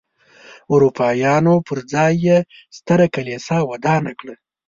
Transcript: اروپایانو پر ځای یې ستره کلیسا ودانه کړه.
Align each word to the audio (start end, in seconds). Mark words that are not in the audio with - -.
اروپایانو 0.73 1.55
پر 1.67 1.77
ځای 1.93 2.13
یې 2.25 2.37
ستره 2.77 3.05
کلیسا 3.15 3.57
ودانه 3.69 4.11
کړه. 4.19 4.35